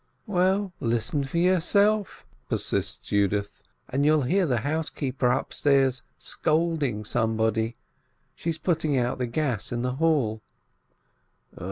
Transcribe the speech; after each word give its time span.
"Well, 0.25 0.73
listen 0.79 1.25
for 1.25 1.37
yourself," 1.37 2.25
persists 2.49 3.11
Yudith, 3.11 3.61
"and 3.87 4.03
you'll 4.03 4.23
hear 4.23 4.47
the 4.47 4.61
housekeeper 4.61 5.29
upstairs 5.31 6.01
scolding 6.17 7.05
somebody. 7.05 7.77
She's 8.35 8.57
putting 8.57 8.97
out 8.97 9.19
the 9.19 9.27
gas 9.27 9.71
in 9.71 9.83
the 9.83 9.97
hall." 9.97 10.41